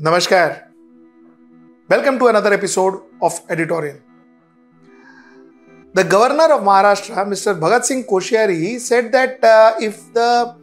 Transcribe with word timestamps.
Namaskar. 0.00 0.64
Welcome 1.88 2.18
to 2.18 2.26
another 2.26 2.52
episode 2.52 3.00
of 3.22 3.40
Editorial. 3.48 3.98
The 5.92 6.02
governor 6.02 6.52
of 6.52 6.62
Maharashtra, 6.62 7.24
Mr. 7.28 7.56
Bhagat 7.56 7.84
Singh 7.84 8.02
Koshyari, 8.02 8.80
said 8.80 9.12
that 9.12 9.44
uh, 9.44 9.74
if 9.80 10.12
the 10.12 10.56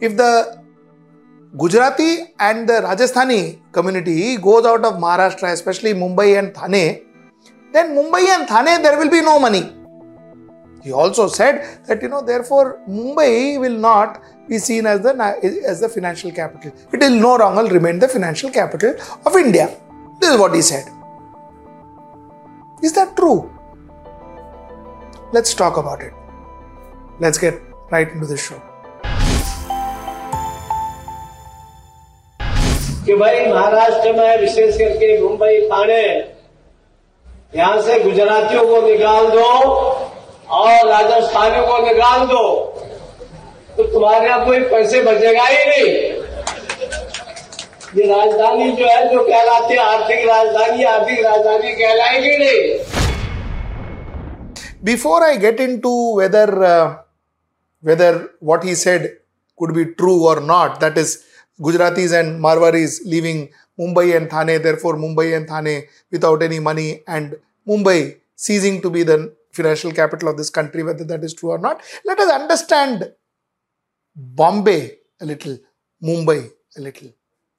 if 0.00 0.16
the 0.16 0.64
Gujarati 1.58 2.32
and 2.40 2.66
the 2.66 2.80
Rajasthani 2.80 3.60
community 3.70 4.38
goes 4.38 4.64
out 4.64 4.82
of 4.82 4.94
Maharashtra, 4.94 5.52
especially 5.52 5.92
Mumbai 5.92 6.38
and 6.38 6.54
Thane, 6.54 7.04
then 7.70 7.94
Mumbai 7.94 8.24
and 8.28 8.48
Thane 8.48 8.82
there 8.82 8.98
will 8.98 9.10
be 9.10 9.20
no 9.20 9.38
money. 9.38 9.73
He 10.83 10.91
also 10.91 11.27
said 11.27 11.85
that 11.87 12.01
you 12.01 12.07
know 12.07 12.21
therefore 12.21 12.79
Mumbai 12.87 13.59
will 13.59 13.77
not 13.77 14.21
be 14.47 14.57
seen 14.57 14.85
as 14.85 15.01
the 15.01 15.13
as 15.67 15.81
the 15.81 15.89
financial 15.89 16.31
capital. 16.31 16.71
It 16.93 16.99
will 16.99 17.19
no 17.19 17.35
longer 17.35 17.65
remain 17.73 17.99
the 17.99 18.07
financial 18.07 18.49
capital 18.49 18.95
of 19.25 19.35
India. 19.35 19.69
This 20.21 20.31
is 20.31 20.39
what 20.39 20.55
he 20.55 20.61
said. 20.61 20.85
Is 22.81 22.93
that 22.93 23.15
true? 23.17 23.51
Let's 25.33 25.53
talk 25.53 25.77
about 25.77 26.01
it. 26.01 26.13
Let's 27.19 27.37
get 27.37 27.61
right 27.91 28.09
into 28.09 28.25
the 28.25 28.37
show. 28.37 28.61
कि 33.05 33.15
भाई 33.15 33.45
महाराष्ट्र 33.51 34.11
में 34.13 34.41
विशेष 34.41 34.77
करके 34.77 35.21
मुंबई 35.21 35.59
थाने 35.69 36.01
यहां 37.55 37.81
से 37.81 37.99
गुजरातियों 38.03 38.65
को 38.67 38.81
निकाल 38.87 39.29
दो 39.29 39.45
और 40.50 40.88
राजस्थानियों 40.88 41.66
को 41.66 41.78
निकाल 41.86 42.26
दो 42.26 42.42
तो 43.76 43.82
तुम्हारे 43.92 44.26
यहाँ 44.26 44.44
कोई 44.44 44.58
पैसे 44.70 45.00
बचेगा 45.02 45.44
ही 45.44 45.64
नहीं। 45.66 45.86
ये 47.96 48.06
राजधानी 48.06 48.70
जो 48.72 48.86
है, 48.86 49.08
जो 49.12 49.22
कहलाती 49.24 49.74
है 49.74 49.80
आर्थिक 49.80 50.26
राजधानी 50.28 50.84
आर्थिक 50.84 51.24
राजधानी 51.24 51.72
कहलाएगी 51.74 52.36
नहीं। 52.38 52.78
Before 54.84 55.22
I 55.22 55.36
get 55.38 55.60
in 55.60 55.78
to 55.78 55.92
whether 56.18 56.50
whether 57.84 58.18
what 58.44 58.64
he 58.64 58.74
said 58.76 59.06
could 59.60 59.72
be 59.74 59.84
true 59.84 60.18
or 60.28 60.42
not 60.44 60.80
that 60.80 60.98
is 60.98 61.16
Gujaratis 61.60 62.14
and 62.14 62.38
Marwaris 62.40 62.76
is 62.76 63.00
living 63.06 63.46
Mumbai 63.78 64.10
and 64.10 64.26
Thane 64.32 64.58
therefore 64.82 64.96
Mumbai 64.96 65.26
and 65.26 65.46
Thane 65.50 65.76
without 66.12 66.42
any 66.42 66.58
money 66.60 66.88
and 66.90 67.34
Mumbai 67.66 68.12
ceasing 68.46 68.80
to 68.82 68.90
be 68.90 69.04
the 69.04 69.18
financial 69.54 69.92
capital 69.92 70.28
of 70.28 70.36
this 70.36 70.50
country, 70.50 70.82
whether 70.82 71.04
that 71.04 71.24
is 71.24 71.34
true 71.34 71.50
or 71.50 71.58
not. 71.58 71.82
Let 72.04 72.18
us 72.18 72.30
understand 72.30 73.12
Bombay 74.14 74.98
a 75.20 75.26
little, 75.26 75.58
Mumbai 76.02 76.50
a 76.76 76.80
little. 76.80 77.12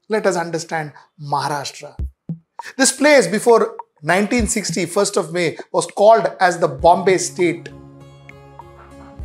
Let 0.10 0.26
us 0.26 0.36
understand 0.36 0.94
Maharashtra. 1.22 1.96
This 2.78 2.92
place 2.92 3.28
before 3.28 3.78
1960, 4.02 4.86
1st 4.86 5.18
of 5.18 5.34
May, 5.34 5.58
was 5.72 5.88
called 5.88 6.28
as 6.40 6.60
the 6.60 6.68
Bombay 6.68 7.18
State. 7.18 7.70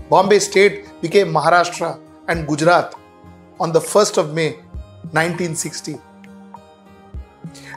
Bombay 0.08 0.38
State 0.38 0.86
became 1.02 1.28
Maharashtra 1.32 2.00
and 2.28 2.46
Gujarat 2.46 2.94
on 3.58 3.72
the 3.72 3.80
1st 3.80 4.18
of 4.18 4.32
May 4.34 4.52
1960. 5.12 5.98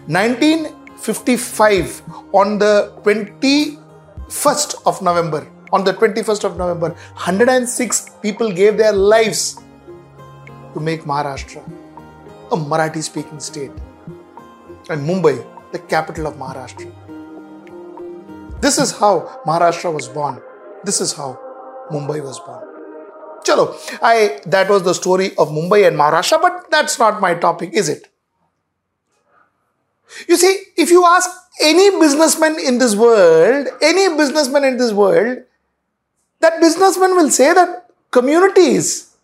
1955 0.07 2.01
on 2.33 2.57
the 2.57 2.91
21st 4.33 4.81
of 4.87 5.01
November 5.01 5.47
on 5.71 5.83
the 5.83 5.93
21st 5.93 6.43
of 6.43 6.57
November 6.57 6.89
106 6.89 8.09
people 8.21 8.51
gave 8.51 8.77
their 8.77 8.91
lives 8.91 9.61
to 10.73 10.79
make 10.79 11.03
Maharashtra 11.03 11.61
a 12.51 12.55
Marathi 12.55 13.03
speaking 13.03 13.39
state 13.39 13.71
and 14.89 15.07
Mumbai 15.07 15.35
the 15.71 15.79
capital 15.79 16.27
of 16.27 16.35
Maharashtra. 16.35 16.91
This 18.61 18.77
is 18.77 18.91
how 18.91 19.41
Maharashtra 19.45 19.93
was 19.93 20.07
born. 20.07 20.41
This 20.83 20.99
is 20.99 21.13
how 21.13 21.39
Mumbai 21.91 22.23
was 22.23 22.39
born. 22.39 22.67
Chalo, 23.43 23.75
I 24.01 24.39
that 24.47 24.69
was 24.69 24.83
the 24.83 24.93
story 24.93 25.31
of 25.37 25.49
Mumbai 25.49 25.87
and 25.87 25.97
Maharashtra, 25.97 26.41
but 26.41 26.71
that's 26.71 26.97
not 26.97 27.21
my 27.21 27.33
topic, 27.35 27.73
is 27.73 27.89
it? 27.89 28.07
You 30.27 30.37
see, 30.37 30.53
if 30.77 30.91
you 30.91 31.05
ask 31.05 31.29
any 31.61 31.89
businessman 31.99 32.59
in 32.59 32.77
this 32.77 32.95
world, 32.95 33.67
any 33.81 34.15
businessman 34.17 34.63
in 34.63 34.77
this 34.77 34.91
world, 34.91 35.43
that 36.39 36.59
businessman 36.59 37.15
will 37.15 37.29
say 37.29 37.53
that 37.53 37.89
communities 38.11 39.15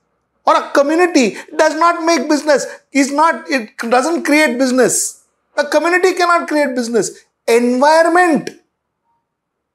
or 0.46 0.56
a 0.56 0.72
community 0.72 1.38
does 1.58 1.76
not 1.76 2.04
make 2.04 2.28
business, 2.30 2.66
is 2.92 3.12
not, 3.12 3.50
it 3.50 3.78
doesn't 3.78 4.24
create 4.24 4.58
business. 4.58 5.26
A 5.58 5.66
community 5.66 6.14
cannot 6.14 6.48
create 6.48 6.76
business. 6.76 7.26
Environment 7.48 8.50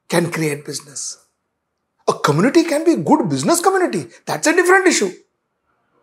can 0.09 0.31
create 0.31 0.65
business. 0.65 1.25
A 2.09 2.13
community 2.13 2.65
can 2.65 2.85
be 2.85 2.93
a 2.93 2.97
good 2.97 3.29
business 3.29 3.61
community. 3.61 4.07
That's 4.27 4.47
a 4.47 4.55
different 4.55 4.87
issue. 4.87 5.13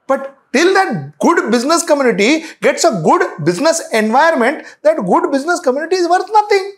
But 0.08 0.38
till 0.54 0.74
that 0.74 1.18
good 1.20 1.52
business 1.52 1.84
community 1.84 2.44
gets 2.62 2.84
a 2.84 3.02
good 3.04 3.46
business 3.46 3.82
environment, 3.94 4.66
that 4.84 4.98
good 4.98 5.32
business 5.32 5.60
community 5.60 5.96
is 5.96 6.08
worth 6.08 6.30
nothing. 6.32 6.74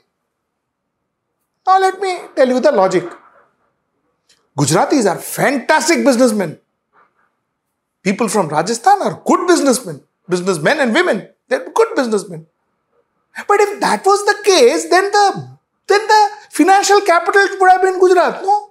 Now 1.66 1.80
let 1.80 2.00
me 2.00 2.20
tell 2.36 2.48
you 2.48 2.60
the 2.60 2.72
logic. 2.72 3.04
Gujaratis 4.58 5.10
are 5.10 5.18
fantastic 5.18 6.04
businessmen. 6.06 6.60
People 8.04 8.28
from 8.28 8.50
Rajasthan 8.50 9.02
are 9.02 9.22
good 9.26 9.48
businessmen, 9.48 10.02
businessmen 10.30 10.80
and 10.80 10.94
women. 10.94 11.30
They're 11.48 11.70
good 11.74 11.96
businessmen. 11.96 12.46
But 13.48 13.60
if 13.62 13.80
that 13.80 14.06
was 14.06 14.26
the 14.26 14.44
case, 14.44 14.90
then 14.90 15.10
the 15.12 15.58
then 15.88 16.08
the 16.08 16.30
financial 16.52 17.02
capital 17.02 17.48
would 17.60 17.72
have 17.72 17.82
been 17.82 18.00
Gujarat, 18.00 18.44
no? 18.44 18.70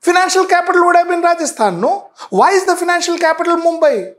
Financial 0.00 0.44
capital 0.46 0.84
would 0.84 0.96
have 0.96 1.08
been 1.08 1.22
Rajasthan, 1.22 1.80
no? 1.80 2.10
Why 2.30 2.50
is 2.50 2.66
the 2.66 2.76
financial 2.76 3.16
capital 3.18 3.56
Mumbai? 3.56 4.14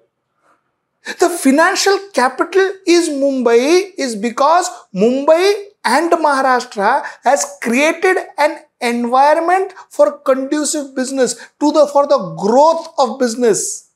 The 1.06 1.30
financial 1.30 2.00
capital 2.14 2.72
is 2.88 3.10
Mumbai 3.10 3.92
is 3.98 4.16
because 4.16 4.70
Mumbai 4.96 5.66
and 5.84 6.12
Maharashtra 6.12 7.06
has 7.24 7.58
created 7.62 8.18
an 8.38 8.60
environment 8.80 9.74
for 9.90 10.20
conducive 10.20 10.96
business 10.96 11.36
to 11.60 11.72
the 11.74 11.88
for 11.88 12.08
the 12.08 12.36
growth 12.40 12.88
of 12.98 13.20
business. 13.20 13.90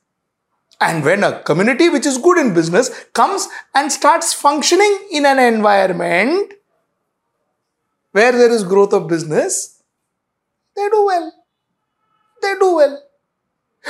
And 0.80 1.02
when 1.02 1.24
a 1.24 1.42
community 1.42 1.88
which 1.88 2.06
is 2.06 2.18
good 2.18 2.38
in 2.38 2.54
business 2.54 2.90
comes 3.12 3.48
and 3.74 3.90
starts 3.90 4.32
functioning 4.34 4.98
in 5.10 5.24
an 5.26 5.38
environment 5.38 6.52
where 8.12 8.32
there 8.32 8.52
is 8.52 8.64
growth 8.64 8.92
of 8.92 9.08
business, 9.08 9.82
they 10.76 10.88
do 10.88 11.04
well. 11.06 11.32
They 12.42 12.54
do 12.54 12.74
well. 12.76 13.07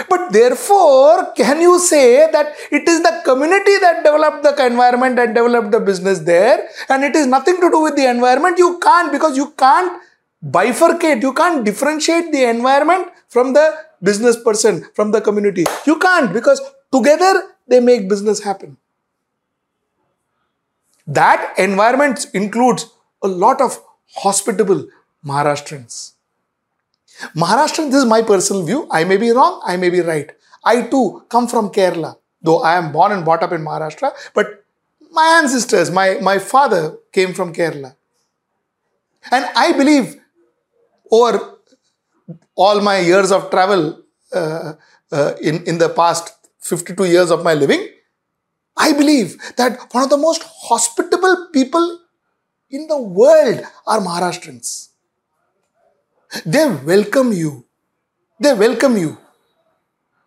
But 0.08 0.32
therefore, 0.32 1.32
can 1.32 1.60
you 1.60 1.78
say 1.78 2.30
that 2.30 2.54
it 2.70 2.88
is 2.88 3.02
the 3.02 3.22
community 3.24 3.78
that 3.78 4.04
developed 4.04 4.42
the 4.42 4.66
environment 4.66 5.18
and 5.18 5.34
developed 5.34 5.70
the 5.70 5.80
business 5.80 6.20
there, 6.20 6.68
and 6.88 7.04
it 7.04 7.16
is 7.16 7.26
nothing 7.26 7.60
to 7.60 7.70
do 7.70 7.80
with 7.80 7.96
the 7.96 8.08
environment? 8.08 8.58
You 8.58 8.78
can't 8.78 9.10
because 9.10 9.36
you 9.36 9.50
can't 9.58 10.02
bifurcate, 10.44 11.22
you 11.22 11.32
can't 11.32 11.64
differentiate 11.64 12.32
the 12.32 12.44
environment 12.44 13.08
from 13.28 13.52
the 13.52 13.76
business 14.02 14.36
person, 14.42 14.84
from 14.94 15.10
the 15.10 15.20
community. 15.20 15.64
You 15.86 15.98
can't 15.98 16.32
because 16.32 16.60
together 16.92 17.54
they 17.66 17.80
make 17.80 18.08
business 18.08 18.42
happen. 18.42 18.76
That 21.06 21.58
environment 21.58 22.26
includes 22.34 22.86
a 23.22 23.28
lot 23.28 23.60
of 23.60 23.82
hospitable 24.14 24.88
Maharashtrians. 25.24 26.12
Maharashtrian, 27.34 27.90
this 27.90 28.02
is 28.02 28.06
my 28.06 28.22
personal 28.22 28.64
view. 28.64 28.86
I 28.90 29.04
may 29.04 29.16
be 29.16 29.30
wrong, 29.30 29.60
I 29.64 29.76
may 29.76 29.90
be 29.90 30.00
right. 30.00 30.30
I 30.64 30.82
too 30.82 31.24
come 31.28 31.48
from 31.48 31.70
Kerala, 31.70 32.16
though 32.42 32.60
I 32.62 32.76
am 32.76 32.92
born 32.92 33.12
and 33.12 33.24
brought 33.24 33.42
up 33.42 33.52
in 33.52 33.62
Maharashtra, 33.62 34.12
but 34.34 34.64
my 35.10 35.40
ancestors, 35.42 35.90
my, 35.90 36.18
my 36.20 36.38
father 36.38 36.96
came 37.12 37.32
from 37.34 37.52
Kerala. 37.52 37.96
And 39.30 39.44
I 39.56 39.72
believe 39.72 40.16
over 41.10 41.56
all 42.54 42.80
my 42.80 42.98
years 42.98 43.32
of 43.32 43.50
travel 43.50 44.02
uh, 44.32 44.74
uh, 45.10 45.32
in, 45.40 45.64
in 45.64 45.78
the 45.78 45.88
past 45.88 46.34
52 46.60 47.04
years 47.06 47.30
of 47.30 47.42
my 47.42 47.54
living, 47.54 47.88
I 48.76 48.92
believe 48.92 49.36
that 49.56 49.92
one 49.92 50.04
of 50.04 50.10
the 50.10 50.16
most 50.16 50.44
hospitable 50.44 51.48
people 51.52 52.00
in 52.70 52.86
the 52.86 53.00
world 53.00 53.62
are 53.86 54.00
Maharashtrians. 54.00 54.87
They 56.44 56.68
welcome 56.84 57.32
you. 57.32 57.64
They 58.38 58.52
welcome 58.52 58.96
you. 58.96 59.16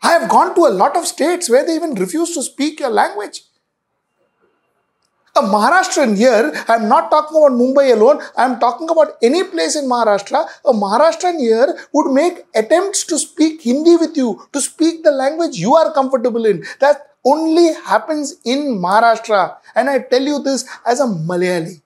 I 0.01 0.13
have 0.13 0.29
gone 0.29 0.55
to 0.55 0.65
a 0.65 0.73
lot 0.81 0.97
of 0.97 1.05
states 1.05 1.49
where 1.49 1.65
they 1.65 1.75
even 1.75 1.93
refuse 1.93 2.33
to 2.33 2.41
speak 2.41 2.79
your 2.79 2.89
language. 2.89 3.43
A 5.35 5.41
Maharashtrian 5.41 6.17
here, 6.17 6.51
I'm 6.67 6.89
not 6.89 7.09
talking 7.09 7.37
about 7.37 7.51
Mumbai 7.51 7.93
alone, 7.93 8.21
I'm 8.35 8.59
talking 8.59 8.89
about 8.89 9.13
any 9.21 9.43
place 9.43 9.77
in 9.77 9.85
Maharashtra. 9.85 10.45
A 10.65 10.73
Maharashtrian 10.73 11.39
here 11.39 11.77
would 11.93 12.11
make 12.11 12.45
attempts 12.53 13.05
to 13.05 13.17
speak 13.17 13.61
Hindi 13.61 13.95
with 13.95 14.17
you, 14.17 14.41
to 14.51 14.59
speak 14.59 15.03
the 15.03 15.11
language 15.11 15.55
you 15.55 15.75
are 15.75 15.93
comfortable 15.93 16.45
in. 16.45 16.65
That 16.79 17.11
only 17.23 17.73
happens 17.85 18.35
in 18.43 18.79
Maharashtra. 18.79 19.55
And 19.75 19.89
I 19.89 19.99
tell 19.99 20.21
you 20.21 20.41
this 20.43 20.67
as 20.85 20.99
a 20.99 21.05
Malayali. 21.05 21.81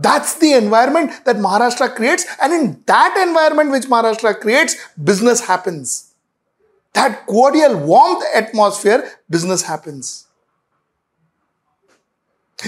That's 0.00 0.38
the 0.38 0.54
environment 0.54 1.12
that 1.26 1.36
Maharashtra 1.36 1.94
creates, 1.94 2.24
and 2.42 2.52
in 2.52 2.82
that 2.86 3.22
environment 3.28 3.70
which 3.70 3.84
Maharashtra 3.84 4.40
creates, 4.40 4.74
business 4.96 5.46
happens. 5.46 6.14
That 6.94 7.26
cordial, 7.26 7.78
warmth 7.78 8.24
atmosphere, 8.34 9.10
business 9.28 9.62
happens. 9.62 10.26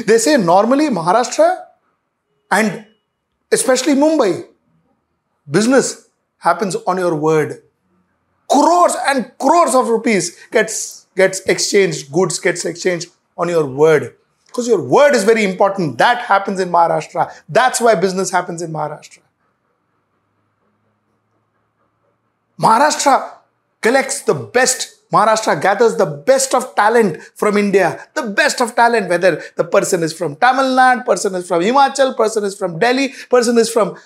They 0.07 0.19
say 0.19 0.37
normally 0.37 0.89
Maharashtra 0.89 1.65
and 2.51 2.87
especially 3.51 3.95
Mumbai, 3.95 4.47
business 5.51 6.09
happens 6.39 6.77
on 6.87 6.99
your 6.99 7.15
word. 7.15 7.63
Crores 8.49 8.95
and 9.07 9.33
crores 9.39 9.75
of 9.75 9.89
rupees 9.89 10.39
gets 10.51 11.07
gets 11.17 11.41
exchanged, 11.41 12.13
goods 12.13 12.39
gets 12.39 12.65
exchanged 12.65 13.09
on 13.37 13.49
your 13.49 13.67
word. 13.67 14.17
Because 14.53 14.69
your 14.69 14.83
word 14.83 15.15
is 15.15 15.25
very 15.25 15.45
important. 15.45 15.97
That 15.97 16.19
happens 16.27 16.61
in 16.61 16.69
Maharashtra. 16.69 17.33
That's 17.49 17.81
why 17.81 17.95
business 17.95 18.31
happens 18.31 18.61
in 18.61 18.71
Maharashtra. 18.71 19.21
Maharashtra 22.61 23.33
collects 23.81 24.21
the 24.23 24.35
best. 24.35 25.11
Maharashtra 25.11 25.61
gathers 25.61 25.97
the 25.97 26.05
best 26.05 26.55
of 26.55 26.75
talent 26.75 27.23
from 27.35 27.57
India. 27.57 28.07
The 28.15 28.25
best 28.25 28.61
of 28.61 28.75
talent, 28.75 29.09
whether 29.09 29.43
the 29.57 29.65
person 29.65 30.03
is 30.03 30.13
from 30.13 30.37
Tamil 30.37 30.77
Nadu, 30.77 31.07
person 31.07 31.35
is 31.35 31.49
from 31.49 31.63
Himachal, 31.63 32.15
person 32.15 32.45
is 32.45 32.55
from 32.55 32.79
Delhi, 32.79 33.15
person 33.31 33.57
is 33.57 33.71
from 33.71 33.97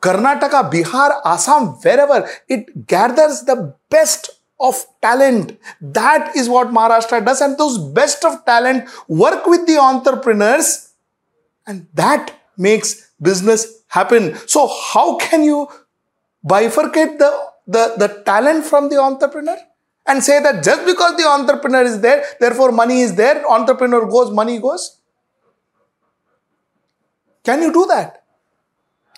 Karnataka, 0.00 0.68
Bihar, 0.68 1.20
Assam, 1.24 1.68
wherever. 1.80 2.28
It 2.48 2.88
gathers 2.88 3.42
the 3.42 3.72
best 3.88 4.41
of 4.62 4.86
talent. 5.02 5.58
That 5.80 6.36
is 6.36 6.48
what 6.48 6.68
Maharashtra 6.68 7.24
does. 7.24 7.40
And 7.40 7.58
those 7.58 7.78
best 7.78 8.24
of 8.24 8.44
talent 8.44 8.88
work 9.08 9.46
with 9.46 9.66
the 9.66 9.78
entrepreneurs 9.78 10.92
and 11.66 11.86
that 11.94 12.32
makes 12.56 13.10
business 13.20 13.82
happen. 13.88 14.36
So 14.46 14.66
how 14.66 15.16
can 15.16 15.44
you 15.44 15.68
bifurcate 16.46 17.18
the, 17.18 17.30
the, 17.66 17.94
the 17.98 18.22
talent 18.24 18.64
from 18.64 18.88
the 18.88 18.98
entrepreneur? 18.98 19.58
And 20.06 20.22
say 20.22 20.42
that 20.42 20.64
just 20.64 20.84
because 20.84 21.16
the 21.16 21.24
entrepreneur 21.24 21.82
is 21.82 22.00
there, 22.00 22.24
therefore 22.40 22.72
money 22.72 23.02
is 23.02 23.14
there, 23.14 23.48
entrepreneur 23.48 24.06
goes, 24.06 24.32
money 24.32 24.58
goes. 24.58 24.98
Can 27.44 27.62
you 27.62 27.72
do 27.72 27.86
that? 27.86 28.24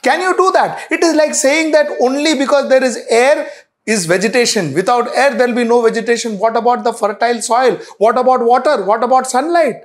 Can 0.03 0.21
you 0.21 0.37
do 0.37 0.53
that? 0.53 0.91
It 0.91 1.03
is 1.03 1.15
like 1.15 1.35
saying 1.35 1.73
that 1.73 1.87
only 2.01 2.35
because 2.35 2.69
there 2.69 2.85
is 2.85 2.99
air, 3.09 3.49
is 3.87 4.07
vegetation. 4.07 4.73
Without 4.75 5.09
air, 5.15 5.35
there 5.35 5.49
will 5.49 5.55
be 5.55 5.65
no 5.65 5.83
vegetation. 5.83 6.39
What 6.39 6.57
about 6.57 6.85
the 6.85 6.93
fertile 6.93 7.41
soil? 7.43 7.79
What 7.99 8.19
about 8.19 8.45
water? 8.45 8.85
What 8.85 9.03
about 9.03 9.27
sunlight? 9.27 9.85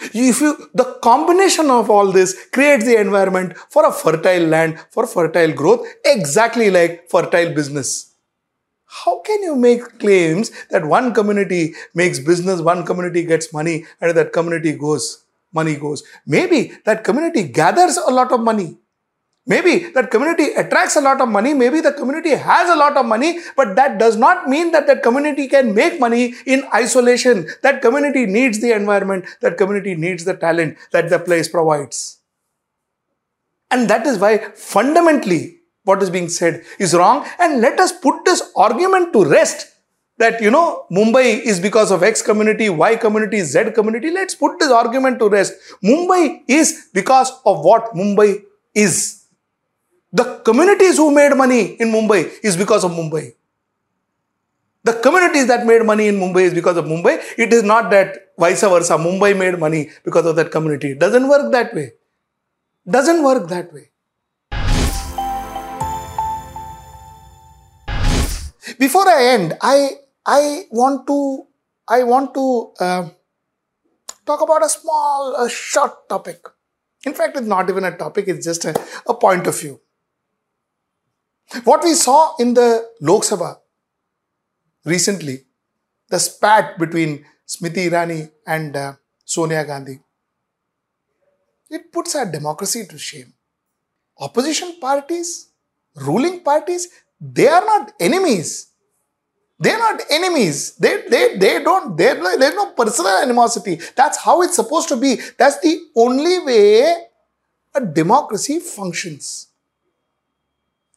If 0.00 0.40
you, 0.40 0.70
the 0.74 0.98
combination 1.02 1.70
of 1.70 1.90
all 1.90 2.12
this 2.12 2.46
creates 2.52 2.84
the 2.84 3.00
environment 3.00 3.56
for 3.68 3.84
a 3.84 3.92
fertile 3.92 4.44
land, 4.44 4.78
for 4.90 5.06
fertile 5.06 5.52
growth, 5.52 5.86
exactly 6.04 6.70
like 6.70 7.10
fertile 7.10 7.52
business. 7.52 8.12
How 8.86 9.20
can 9.20 9.42
you 9.42 9.56
make 9.56 9.98
claims 9.98 10.50
that 10.70 10.84
one 10.84 11.12
community 11.12 11.74
makes 11.94 12.20
business, 12.20 12.60
one 12.60 12.86
community 12.86 13.24
gets 13.24 13.52
money, 13.52 13.84
and 14.00 14.16
that 14.16 14.32
community 14.32 14.72
goes, 14.72 15.24
money 15.52 15.76
goes? 15.76 16.04
Maybe 16.26 16.72
that 16.84 17.02
community 17.04 17.42
gathers 17.42 17.96
a 17.96 18.10
lot 18.10 18.32
of 18.32 18.40
money 18.40 18.78
Maybe 19.48 19.90
that 19.94 20.10
community 20.10 20.52
attracts 20.52 20.96
a 20.96 21.00
lot 21.00 21.22
of 21.22 21.28
money, 21.28 21.54
maybe 21.54 21.80
the 21.80 21.92
community 21.92 22.30
has 22.30 22.68
a 22.68 22.76
lot 22.76 22.98
of 22.98 23.06
money, 23.06 23.38
but 23.56 23.74
that 23.76 23.98
does 23.98 24.16
not 24.16 24.46
mean 24.46 24.72
that 24.72 24.86
that 24.86 25.02
community 25.02 25.48
can 25.48 25.74
make 25.74 25.98
money 25.98 26.34
in 26.46 26.64
isolation. 26.74 27.48
That 27.62 27.80
community 27.80 28.26
needs 28.26 28.60
the 28.60 28.72
environment, 28.72 29.24
that 29.40 29.56
community 29.56 29.94
needs 29.94 30.24
the 30.24 30.36
talent 30.36 30.76
that 30.92 31.08
the 31.08 31.18
place 31.18 31.48
provides. 31.48 32.18
And 33.70 33.88
that 33.88 34.06
is 34.06 34.18
why 34.18 34.38
fundamentally 34.54 35.58
what 35.84 36.02
is 36.02 36.10
being 36.10 36.28
said 36.28 36.62
is 36.78 36.94
wrong. 36.94 37.26
And 37.38 37.60
let 37.62 37.80
us 37.80 37.92
put 37.92 38.24
this 38.26 38.42
argument 38.54 39.12
to 39.14 39.24
rest 39.24 39.74
that 40.18 40.42
you 40.42 40.50
know 40.50 40.84
Mumbai 40.92 41.40
is 41.40 41.60
because 41.60 41.90
of 41.90 42.02
X 42.02 42.20
community, 42.22 42.68
Y 42.68 42.96
community, 42.96 43.40
Z 43.40 43.70
community. 43.74 44.10
Let's 44.10 44.34
put 44.34 44.58
this 44.58 44.70
argument 44.70 45.18
to 45.20 45.28
rest. 45.28 45.54
Mumbai 45.82 46.42
is 46.46 46.88
because 46.92 47.30
of 47.46 47.64
what 47.64 47.94
Mumbai 47.94 48.42
is. 48.74 49.17
The 50.12 50.40
communities 50.42 50.96
who 50.96 51.10
made 51.10 51.34
money 51.36 51.74
in 51.74 51.92
Mumbai 51.92 52.32
is 52.42 52.56
because 52.56 52.82
of 52.82 52.92
Mumbai. 52.92 53.34
The 54.82 54.94
communities 54.94 55.46
that 55.48 55.66
made 55.66 55.84
money 55.84 56.08
in 56.08 56.16
Mumbai 56.16 56.42
is 56.44 56.54
because 56.54 56.78
of 56.78 56.86
Mumbai. 56.86 57.20
It 57.36 57.52
is 57.52 57.62
not 57.62 57.90
that 57.90 58.32
vice 58.38 58.62
versa. 58.62 58.94
Mumbai 58.94 59.36
made 59.36 59.58
money 59.58 59.90
because 60.04 60.24
of 60.24 60.36
that 60.36 60.50
community. 60.50 60.92
It 60.92 60.98
doesn't 60.98 61.28
work 61.28 61.52
that 61.52 61.74
way. 61.74 61.92
Doesn't 62.88 63.22
work 63.22 63.48
that 63.50 63.70
way. 63.70 63.90
Before 68.78 69.06
I 69.06 69.24
end, 69.34 69.58
I 69.60 69.90
I 70.24 70.64
want 70.70 71.06
to 71.08 71.46
I 71.86 72.02
want 72.04 72.32
to 72.32 72.72
uh, 72.80 73.08
talk 74.24 74.40
about 74.40 74.64
a 74.64 74.68
small, 74.70 75.36
a 75.36 75.50
short 75.50 76.08
topic. 76.08 76.40
In 77.04 77.12
fact, 77.12 77.36
it's 77.36 77.46
not 77.46 77.68
even 77.68 77.84
a 77.84 77.94
topic; 77.96 78.26
it's 78.28 78.46
just 78.46 78.64
a, 78.64 78.74
a 79.06 79.12
point 79.12 79.46
of 79.46 79.60
view. 79.60 79.80
What 81.64 81.82
we 81.82 81.94
saw 81.94 82.36
in 82.38 82.52
the 82.54 82.86
Lok 83.00 83.22
Sabha 83.22 83.58
recently, 84.84 85.44
the 86.10 86.18
spat 86.18 86.78
between 86.78 87.24
Smriti 87.46 87.88
Irani 87.90 88.30
and 88.46 88.76
uh, 88.76 88.92
Sonia 89.24 89.64
Gandhi, 89.64 89.98
it 91.70 91.90
puts 91.90 92.14
our 92.16 92.30
democracy 92.30 92.86
to 92.86 92.98
shame. 92.98 93.32
Opposition 94.20 94.76
parties, 94.80 95.48
ruling 95.96 96.40
parties, 96.40 96.88
they 97.20 97.48
are 97.48 97.64
not 97.64 97.92
enemies. 97.98 98.68
They 99.58 99.70
are 99.70 99.78
not 99.78 100.02
enemies. 100.10 100.76
They, 100.76 101.02
they, 101.08 101.36
they 101.36 101.62
don't, 101.62 101.96
there's 101.96 102.54
no 102.54 102.72
personal 102.72 103.18
animosity. 103.22 103.80
That's 103.96 104.18
how 104.18 104.42
it's 104.42 104.56
supposed 104.56 104.88
to 104.88 104.96
be. 104.96 105.16
That's 105.36 105.58
the 105.60 105.80
only 105.96 106.40
way 106.40 107.06
a 107.74 107.84
democracy 107.84 108.60
functions 108.60 109.47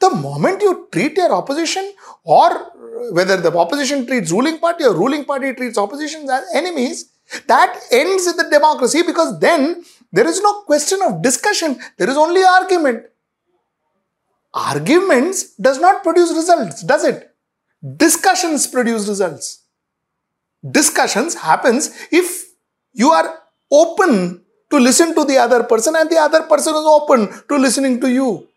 the 0.02 0.14
moment 0.16 0.62
you 0.62 0.88
treat 0.92 1.16
your 1.18 1.34
opposition 1.34 1.94
or 2.24 2.50
uh, 2.52 3.14
whether 3.14 3.38
the 3.38 3.56
opposition 3.58 4.06
treats 4.06 4.32
ruling 4.32 4.60
party 4.60 4.84
or 4.84 4.94
ruling 4.94 5.26
party 5.26 5.54
treats 5.54 5.78
opposition 5.78 6.30
as 6.30 6.44
enemies, 6.54 7.12
that 7.48 7.80
ends 7.92 8.26
the 8.36 8.50
democracy 8.50 9.04
because 9.04 9.40
then 9.40 9.84
there 10.12 10.28
is 10.28 10.42
no 10.42 10.62
question 10.64 11.00
of 11.02 11.22
discussion, 11.22 11.80
there 11.98 12.10
is 12.10 12.18
only 12.18 12.44
argument. 12.44 13.06
Arguments 14.54 15.56
does 15.56 15.80
not 15.80 16.04
produce 16.04 16.32
results, 16.32 16.84
does 16.84 17.06
it? 17.06 17.34
Discussions 17.96 18.68
produce 18.68 19.08
results. 19.08 19.64
Discussions 20.70 21.36
happens 21.36 21.90
if 22.12 22.52
you 22.94 23.12
are 23.12 23.40
open 23.72 24.44
to 24.70 24.78
listen 24.78 25.16
to 25.16 25.26
the 25.26 25.38
other 25.38 25.64
person 25.64 25.96
and 25.96 26.10
the 26.10 26.18
other 26.18 26.44
person 26.44 26.76
is 26.76 26.86
open 26.86 27.30
to 27.48 27.58
listening 27.58 28.00
to 28.02 28.10
you. 28.10 28.48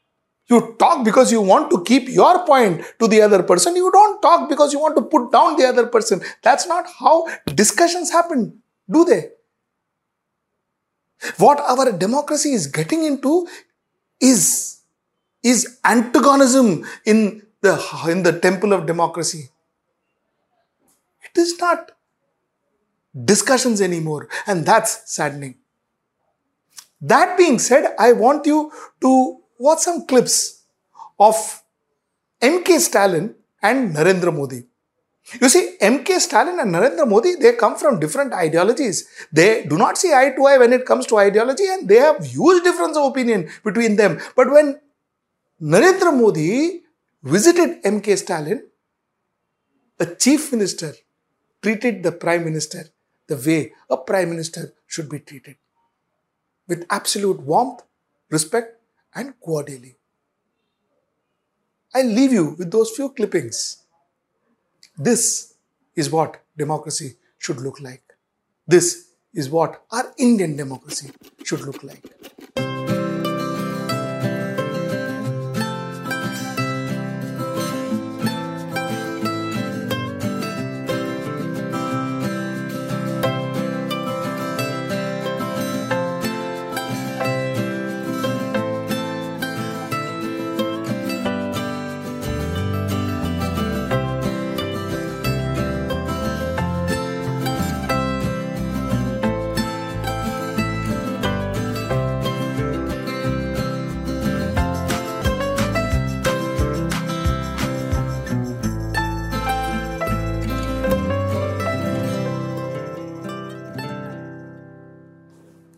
You 0.46 0.76
talk 0.78 1.04
because 1.04 1.32
you 1.32 1.40
want 1.40 1.70
to 1.70 1.82
keep 1.84 2.08
your 2.08 2.44
point 2.44 2.82
to 2.98 3.08
the 3.08 3.22
other 3.22 3.42
person. 3.42 3.76
You 3.76 3.90
don't 3.90 4.20
talk 4.20 4.48
because 4.48 4.72
you 4.72 4.78
want 4.78 4.94
to 4.96 5.02
put 5.02 5.32
down 5.32 5.56
the 5.56 5.66
other 5.66 5.86
person. 5.86 6.20
That's 6.42 6.66
not 6.66 6.84
how 6.98 7.26
discussions 7.46 8.10
happen, 8.10 8.62
do 8.90 9.04
they? 9.04 9.30
What 11.38 11.60
our 11.60 11.92
democracy 11.92 12.52
is 12.52 12.66
getting 12.66 13.04
into 13.04 13.46
is, 14.20 14.80
is 15.42 15.78
antagonism 15.84 16.84
in 17.06 17.42
the, 17.62 18.06
in 18.08 18.22
the 18.22 18.38
temple 18.38 18.74
of 18.74 18.84
democracy. 18.84 19.48
It 21.22 21.40
is 21.40 21.58
not 21.58 21.92
discussions 23.24 23.80
anymore, 23.80 24.28
and 24.46 24.66
that's 24.66 25.10
saddening. 25.10 25.56
That 27.00 27.38
being 27.38 27.58
said, 27.58 27.94
I 27.98 28.12
want 28.12 28.44
you 28.46 28.70
to 29.00 29.40
watch 29.66 29.80
some 29.88 30.06
clips 30.10 30.36
of 31.18 31.36
MK 32.52 32.78
Stalin 32.88 33.34
and 33.62 33.94
Narendra 33.96 34.32
Modi. 34.38 34.60
You 35.40 35.48
see, 35.48 35.76
MK 35.80 36.18
Stalin 36.20 36.60
and 36.60 36.74
Narendra 36.74 37.08
Modi, 37.08 37.34
they 37.36 37.52
come 37.54 37.76
from 37.76 37.98
different 37.98 38.32
ideologies. 38.34 39.08
They 39.32 39.64
do 39.64 39.78
not 39.78 39.96
see 39.96 40.12
eye 40.12 40.32
to 40.36 40.44
eye 40.44 40.58
when 40.58 40.72
it 40.74 40.84
comes 40.84 41.06
to 41.06 41.16
ideology 41.18 41.66
and 41.66 41.88
they 41.88 41.96
have 41.96 42.24
huge 42.24 42.62
difference 42.62 42.96
of 42.96 43.06
opinion 43.10 43.48
between 43.64 43.96
them. 43.96 44.20
But 44.36 44.50
when 44.50 44.78
Narendra 45.62 46.12
Modi 46.20 46.82
visited 47.22 47.82
MK 47.82 48.18
Stalin, 48.18 48.66
the 49.96 50.14
chief 50.14 50.52
minister 50.52 50.92
treated 51.62 52.02
the 52.02 52.12
prime 52.12 52.44
minister 52.44 52.84
the 53.26 53.36
way 53.46 53.72
a 53.88 53.96
prime 53.96 54.28
minister 54.28 54.74
should 54.86 55.08
be 55.08 55.20
treated 55.20 55.56
with 56.68 56.84
absolute 56.90 57.40
warmth, 57.40 57.82
respect, 58.28 58.83
and 59.14 59.38
cordially. 59.40 59.96
I'll 61.94 62.06
leave 62.06 62.32
you 62.32 62.56
with 62.58 62.70
those 62.70 62.90
few 62.90 63.10
clippings. 63.10 63.84
This 64.96 65.54
is 65.94 66.10
what 66.10 66.42
democracy 66.56 67.16
should 67.38 67.58
look 67.58 67.80
like. 67.80 68.02
This 68.66 69.10
is 69.32 69.48
what 69.50 69.84
our 69.90 70.12
Indian 70.18 70.56
democracy 70.56 71.10
should 71.44 71.60
look 71.60 71.82
like. 71.84 72.02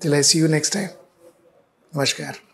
Till 0.07 0.15
I 0.15 0.21
see 0.23 0.39
you 0.39 0.47
next 0.47 0.71
time. 0.71 0.91
Namaskar. 1.93 2.46